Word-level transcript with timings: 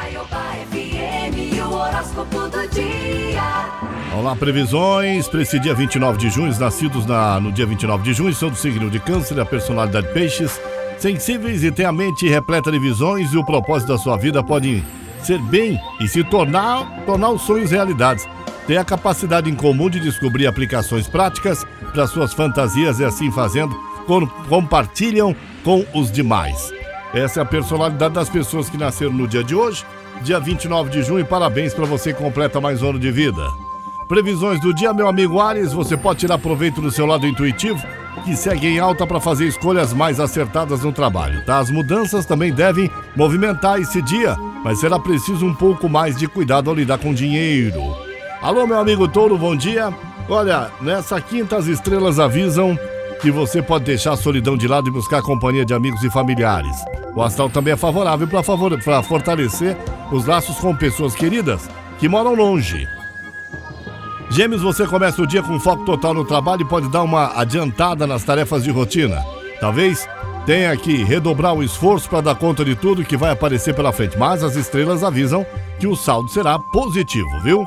FM, 0.00 1.60
o 1.62 1.74
horóscopo 1.74 2.48
do 2.48 2.66
dia. 2.68 3.68
Olá, 4.16 4.34
previsões 4.34 5.28
para 5.28 5.42
esse 5.42 5.58
dia 5.60 5.74
29 5.74 6.16
de 6.16 6.30
junho, 6.30 6.48
os 6.48 6.58
nascidos 6.58 7.04
na, 7.04 7.38
no 7.38 7.52
dia 7.52 7.66
29 7.66 8.02
de 8.02 8.14
junho 8.14 8.32
são 8.34 8.48
do 8.48 8.56
signo 8.56 8.88
de 8.88 8.98
câncer, 8.98 9.38
a 9.38 9.44
personalidade 9.44 10.08
peixes, 10.14 10.58
sensíveis 10.96 11.62
e 11.62 11.70
têm 11.70 11.84
a 11.84 11.92
mente 11.92 12.26
repleta 12.26 12.72
de 12.72 12.78
visões 12.78 13.30
e 13.34 13.36
o 13.36 13.44
propósito 13.44 13.88
da 13.92 13.98
sua 13.98 14.16
vida 14.16 14.42
pode 14.42 14.82
ser 15.22 15.38
bem 15.42 15.78
e 16.00 16.08
se 16.08 16.24
tornar, 16.24 17.04
tornar 17.04 17.28
os 17.28 17.42
sonhos 17.42 17.70
realidades. 17.70 18.26
Tem 18.66 18.78
a 18.78 18.84
capacidade 18.84 19.50
em 19.50 19.54
comum 19.54 19.90
de 19.90 20.00
descobrir 20.00 20.46
aplicações 20.46 21.06
práticas 21.06 21.62
para 21.92 22.06
suas 22.06 22.32
fantasias 22.32 23.00
e 23.00 23.04
assim 23.04 23.30
fazendo, 23.30 23.74
com- 24.06 24.26
compartilham 24.48 25.36
com 25.62 25.84
os 25.94 26.10
demais. 26.10 26.72
Essa 27.12 27.40
é 27.40 27.42
a 27.42 27.46
personalidade 27.46 28.14
das 28.14 28.28
pessoas 28.28 28.70
que 28.70 28.76
nasceram 28.76 29.12
no 29.12 29.26
dia 29.26 29.42
de 29.42 29.54
hoje, 29.54 29.84
dia 30.22 30.38
29 30.38 30.90
de 30.90 31.02
junho. 31.02 31.26
Parabéns 31.26 31.74
para 31.74 31.84
você 31.84 32.12
que 32.12 32.22
completa 32.22 32.60
mais 32.60 32.82
um 32.82 32.90
ano 32.90 33.00
de 33.00 33.10
vida. 33.10 33.42
Previsões 34.06 34.60
do 34.60 34.72
dia, 34.72 34.92
meu 34.92 35.08
amigo 35.08 35.40
Ares, 35.40 35.72
você 35.72 35.96
pode 35.96 36.20
tirar 36.20 36.38
proveito 36.38 36.80
do 36.80 36.90
seu 36.90 37.06
lado 37.06 37.26
intuitivo, 37.26 37.80
que 38.24 38.36
segue 38.36 38.66
em 38.68 38.78
alta 38.78 39.06
para 39.06 39.20
fazer 39.20 39.46
escolhas 39.46 39.92
mais 39.92 40.20
acertadas 40.20 40.82
no 40.82 40.92
trabalho, 40.92 41.44
tá? 41.44 41.58
As 41.58 41.70
mudanças 41.70 42.26
também 42.26 42.52
devem 42.52 42.90
movimentar 43.16 43.80
esse 43.80 44.00
dia, 44.02 44.36
mas 44.64 44.78
será 44.78 44.98
preciso 44.98 45.44
um 45.46 45.54
pouco 45.54 45.88
mais 45.88 46.16
de 46.16 46.28
cuidado 46.28 46.70
ao 46.70 46.76
lidar 46.76 46.98
com 46.98 47.14
dinheiro. 47.14 47.82
Alô, 48.40 48.66
meu 48.66 48.78
amigo 48.78 49.08
Touro, 49.08 49.36
bom 49.36 49.56
dia. 49.56 49.92
Olha, 50.28 50.70
nessa 50.80 51.20
quinta 51.20 51.56
as 51.56 51.66
estrelas 51.66 52.20
avisam 52.20 52.78
que 53.20 53.30
você 53.30 53.62
pode 53.62 53.84
deixar 53.84 54.12
a 54.12 54.16
solidão 54.16 54.56
de 54.56 54.66
lado 54.66 54.88
e 54.88 54.92
buscar 54.92 55.18
a 55.18 55.22
companhia 55.22 55.64
de 55.64 55.74
amigos 55.74 56.02
e 56.02 56.10
familiares. 56.10 56.76
O 57.14 57.22
astral 57.22 57.50
também 57.50 57.74
é 57.74 57.76
favorável 57.76 58.26
para 58.26 58.42
favor... 58.42 58.76
fortalecer 59.02 59.76
os 60.10 60.26
laços 60.26 60.56
com 60.56 60.74
pessoas 60.74 61.14
queridas 61.14 61.68
que 61.98 62.08
moram 62.08 62.34
longe. 62.34 62.88
Gêmeos, 64.30 64.62
você 64.62 64.86
começa 64.86 65.20
o 65.20 65.26
dia 65.26 65.42
com 65.42 65.58
foco 65.58 65.84
total 65.84 66.14
no 66.14 66.24
trabalho 66.24 66.62
e 66.62 66.68
pode 66.68 66.88
dar 66.88 67.02
uma 67.02 67.38
adiantada 67.38 68.06
nas 68.06 68.24
tarefas 68.24 68.62
de 68.62 68.70
rotina. 68.70 69.24
Talvez 69.60 70.08
tenha 70.46 70.74
que 70.76 71.02
redobrar 71.04 71.52
o 71.52 71.62
esforço 71.62 72.08
para 72.08 72.22
dar 72.22 72.34
conta 72.36 72.64
de 72.64 72.74
tudo 72.74 73.04
que 73.04 73.16
vai 73.16 73.30
aparecer 73.30 73.74
pela 73.74 73.92
frente, 73.92 74.16
mas 74.16 74.42
as 74.42 74.56
estrelas 74.56 75.04
avisam 75.04 75.44
que 75.78 75.86
o 75.86 75.96
saldo 75.96 76.30
será 76.30 76.58
positivo, 76.58 77.28
viu? 77.42 77.66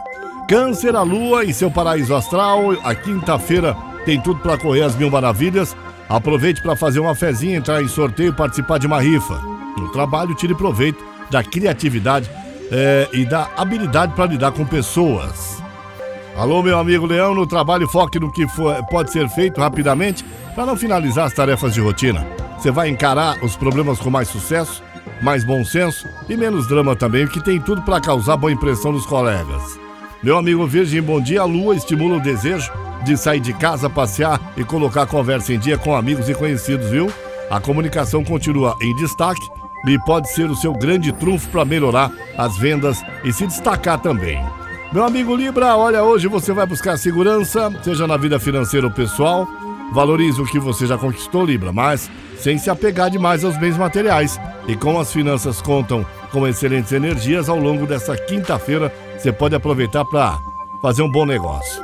Câncer, 0.49 0.95
a 0.95 1.01
lua 1.01 1.45
em 1.45 1.53
seu 1.53 1.69
paraíso 1.69 2.15
astral, 2.15 2.71
a 2.83 2.95
quinta-feira 2.95 3.75
tem 4.05 4.19
tudo 4.21 4.39
para 4.41 4.57
correr 4.57 4.83
as 4.83 4.95
mil 4.95 5.09
maravilhas. 5.09 5.75
Aproveite 6.09 6.61
para 6.61 6.75
fazer 6.75 6.99
uma 6.99 7.15
fezinha, 7.15 7.57
entrar 7.57 7.81
em 7.81 7.87
sorteio 7.87 8.33
participar 8.33 8.77
de 8.77 8.87
uma 8.87 9.01
rifa. 9.01 9.41
No 9.77 9.89
trabalho, 9.91 10.35
tire 10.35 10.53
proveito 10.53 11.03
da 11.31 11.43
criatividade 11.43 12.29
eh, 12.71 13.09
e 13.13 13.25
da 13.25 13.49
habilidade 13.57 14.13
para 14.13 14.25
lidar 14.27 14.51
com 14.51 14.65
pessoas. 14.65 15.61
Alô, 16.37 16.61
meu 16.63 16.77
amigo 16.77 17.05
Leão, 17.05 17.33
no 17.33 17.45
trabalho 17.47 17.87
foque 17.87 18.19
no 18.19 18.31
que 18.31 18.47
for- 18.47 18.83
pode 18.87 19.11
ser 19.11 19.27
feito 19.29 19.59
rapidamente 19.61 20.23
para 20.55 20.65
não 20.65 20.75
finalizar 20.75 21.25
as 21.25 21.33
tarefas 21.33 21.73
de 21.73 21.81
rotina. 21.81 22.25
Você 22.57 22.71
vai 22.71 22.89
encarar 22.89 23.43
os 23.43 23.55
problemas 23.55 23.99
com 23.99 24.09
mais 24.09 24.27
sucesso, 24.27 24.83
mais 25.21 25.43
bom 25.43 25.63
senso 25.63 26.07
e 26.29 26.35
menos 26.35 26.67
drama 26.67 26.95
também, 26.95 27.23
o 27.25 27.29
que 27.29 27.39
tem 27.43 27.59
tudo 27.59 27.81
para 27.83 28.01
causar 28.01 28.35
boa 28.37 28.51
impressão 28.51 28.91
nos 28.91 29.05
colegas. 29.05 29.79
Meu 30.21 30.37
amigo 30.37 30.65
Virgem, 30.65 31.01
bom 31.01 31.19
dia. 31.21 31.41
A 31.41 31.45
lua 31.45 31.75
estimula 31.75 32.17
o 32.17 32.21
desejo 32.21 32.71
de 33.03 33.17
sair 33.17 33.39
de 33.39 33.53
casa, 33.53 33.89
passear 33.89 34.39
e 34.57 34.63
colocar 34.63 35.03
a 35.03 35.07
conversa 35.07 35.53
em 35.53 35.59
dia 35.59 35.77
com 35.77 35.95
amigos 35.95 36.29
e 36.29 36.33
conhecidos, 36.33 36.89
viu? 36.89 37.11
A 37.49 37.59
comunicação 37.59 38.23
continua 38.23 38.75
em 38.81 38.95
destaque 38.95 39.45
e 39.87 39.99
pode 39.99 40.29
ser 40.29 40.49
o 40.49 40.55
seu 40.55 40.73
grande 40.73 41.11
trunfo 41.11 41.49
para 41.49 41.65
melhorar 41.65 42.11
as 42.37 42.57
vendas 42.57 43.03
e 43.23 43.33
se 43.33 43.45
destacar 43.45 43.99
também. 43.99 44.43
Meu 44.91 45.03
amigo 45.03 45.35
Libra, 45.35 45.75
olha, 45.75 46.03
hoje 46.03 46.27
você 46.27 46.53
vai 46.53 46.65
buscar 46.65 46.97
segurança, 46.97 47.71
seja 47.83 48.07
na 48.07 48.15
vida 48.15 48.39
financeira 48.39 48.87
ou 48.87 48.93
pessoal. 48.93 49.47
Valorize 49.91 50.41
o 50.41 50.45
que 50.45 50.59
você 50.59 50.87
já 50.87 50.97
conquistou, 50.97 51.45
Libra, 51.45 51.71
mas 51.71 52.09
sem 52.37 52.57
se 52.57 52.69
apegar 52.69 53.09
demais 53.09 53.43
aos 53.43 53.57
bens 53.57 53.77
materiais. 53.77 54.39
E 54.67 54.75
como 54.75 54.99
as 54.99 55.11
finanças 55.11 55.61
contam 55.61 56.05
com 56.31 56.47
excelentes 56.47 56.91
energias, 56.91 57.49
ao 57.49 57.59
longo 57.59 57.85
dessa 57.85 58.15
quinta-feira 58.15 58.93
você 59.17 59.31
pode 59.31 59.55
aproveitar 59.55 60.05
para 60.05 60.37
fazer 60.81 61.01
um 61.01 61.11
bom 61.11 61.25
negócio. 61.25 61.83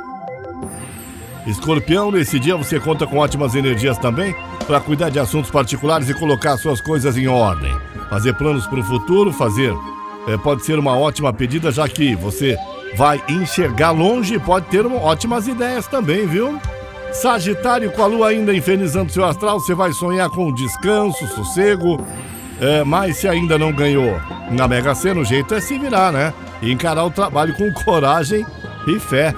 Escorpião, 1.46 2.10
nesse 2.10 2.38
dia 2.38 2.56
você 2.56 2.78
conta 2.78 3.06
com 3.06 3.18
ótimas 3.18 3.54
energias 3.54 3.98
também 3.98 4.34
para 4.66 4.80
cuidar 4.80 5.10
de 5.10 5.18
assuntos 5.18 5.50
particulares 5.50 6.08
e 6.08 6.14
colocar 6.14 6.56
suas 6.56 6.80
coisas 6.80 7.16
em 7.16 7.26
ordem. 7.26 7.74
Fazer 8.08 8.34
planos 8.34 8.66
para 8.66 8.80
o 8.80 8.84
futuro, 8.84 9.32
fazer 9.32 9.74
eh, 10.28 10.36
pode 10.36 10.64
ser 10.64 10.78
uma 10.78 10.96
ótima 10.96 11.32
pedida, 11.32 11.70
já 11.70 11.88
que 11.88 12.14
você 12.14 12.56
vai 12.96 13.22
enxergar 13.28 13.90
longe 13.90 14.34
e 14.34 14.38
pode 14.38 14.66
ter 14.66 14.84
ótimas 14.84 15.48
ideias 15.48 15.86
também, 15.86 16.26
viu? 16.26 16.60
Sagitário, 17.12 17.90
com 17.90 18.02
a 18.02 18.06
lua 18.06 18.28
ainda 18.28 18.54
infernizando 18.54 19.12
seu 19.12 19.24
astral, 19.24 19.58
você 19.58 19.74
vai 19.74 19.92
sonhar 19.92 20.28
com 20.30 20.52
descanso, 20.52 21.26
sossego. 21.28 22.04
É, 22.60 22.84
mas 22.84 23.16
se 23.16 23.26
ainda 23.26 23.58
não 23.58 23.72
ganhou 23.72 24.20
na 24.50 24.68
Mega 24.68 24.94
Sena, 24.94 25.20
o 25.20 25.24
jeito 25.24 25.54
é 25.54 25.60
se 25.60 25.78
virar, 25.78 26.12
né? 26.12 26.32
E 26.60 26.70
encarar 26.70 27.04
o 27.04 27.10
trabalho 27.10 27.54
com 27.54 27.72
coragem 27.72 28.44
e 28.86 29.00
fé. 29.00 29.34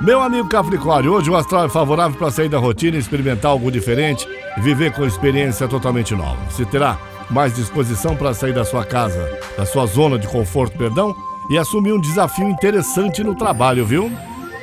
Meu 0.00 0.22
amigo 0.22 0.48
Capricórnio, 0.48 1.12
hoje 1.12 1.28
o 1.28 1.36
astral 1.36 1.64
é 1.64 1.68
favorável 1.68 2.16
para 2.16 2.30
sair 2.30 2.48
da 2.48 2.58
rotina, 2.58 2.96
experimentar 2.96 3.50
algo 3.50 3.70
diferente 3.70 4.26
viver 4.60 4.92
com 4.92 5.04
experiência 5.04 5.68
totalmente 5.68 6.14
nova. 6.14 6.38
Você 6.50 6.64
terá 6.64 6.98
mais 7.30 7.54
disposição 7.54 8.16
para 8.16 8.34
sair 8.34 8.52
da 8.52 8.64
sua 8.64 8.84
casa, 8.84 9.38
da 9.56 9.66
sua 9.66 9.86
zona 9.86 10.18
de 10.18 10.26
conforto, 10.28 10.76
perdão, 10.76 11.14
e 11.50 11.58
assumir 11.58 11.92
um 11.92 12.00
desafio 12.00 12.48
interessante 12.48 13.22
no 13.22 13.34
trabalho, 13.34 13.84
viu? 13.84 14.10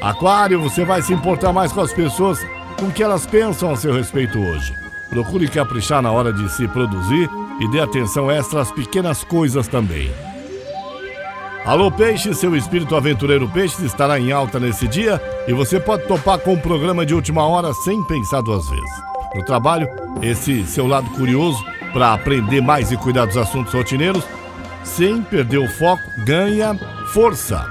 Aquário, 0.01 0.61
você 0.61 0.83
vai 0.83 1.01
se 1.01 1.13
importar 1.13 1.51
mais 1.51 1.71
com 1.71 1.81
as 1.81 1.93
pessoas, 1.93 2.39
com 2.79 2.87
o 2.87 2.91
que 2.91 3.03
elas 3.03 3.25
pensam 3.25 3.71
a 3.71 3.75
seu 3.75 3.93
respeito 3.93 4.39
hoje. 4.39 4.73
Procure 5.09 5.47
caprichar 5.47 6.01
na 6.01 6.11
hora 6.11 6.31
de 6.31 6.49
se 6.49 6.67
produzir 6.67 7.29
e 7.59 7.69
dê 7.69 7.79
atenção 7.79 8.29
extra 8.29 8.61
às 8.61 8.71
pequenas 8.71 9.23
coisas 9.23 9.67
também. 9.67 10.11
Alô 11.65 11.89
Peixe, 11.89 12.31
seu 12.35 12.55
espírito 12.55 12.95
aventureiro 12.95 13.49
Peixe 13.49 13.83
estará 13.83 14.19
em 14.19 14.31
alta 14.31 14.59
nesse 14.59 14.87
dia 14.87 15.19
e 15.47 15.53
você 15.53 15.79
pode 15.79 16.07
topar 16.07 16.37
com 16.37 16.53
um 16.53 16.59
programa 16.59 17.03
de 17.03 17.15
última 17.15 17.43
hora 17.43 17.73
sem 17.73 18.03
pensar 18.03 18.41
duas 18.41 18.69
vezes. 18.69 18.91
No 19.33 19.43
trabalho, 19.43 19.87
esse 20.21 20.63
seu 20.67 20.85
lado 20.85 21.09
curioso 21.11 21.65
para 21.91 22.13
aprender 22.13 22.61
mais 22.61 22.91
e 22.91 22.97
cuidar 22.97 23.25
dos 23.25 23.35
assuntos 23.35 23.73
rotineiros, 23.73 24.23
sem 24.83 25.23
perder 25.23 25.57
o 25.57 25.67
foco, 25.67 26.03
ganha 26.23 26.77
força. 27.07 27.65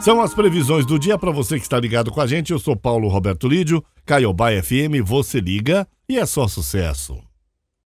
São 0.00 0.22
as 0.22 0.32
previsões 0.32 0.86
do 0.86 0.98
dia 0.98 1.18
para 1.18 1.30
você 1.30 1.56
que 1.58 1.64
está 1.64 1.78
ligado 1.78 2.10
com 2.10 2.22
a 2.22 2.26
gente. 2.26 2.52
Eu 2.52 2.58
sou 2.58 2.74
Paulo 2.74 3.06
Roberto 3.06 3.46
Lídio, 3.46 3.84
Caiobá 4.06 4.50
FM, 4.50 5.04
você 5.04 5.40
liga 5.40 5.86
e 6.08 6.18
é 6.18 6.24
só 6.24 6.48
sucesso. 6.48 7.18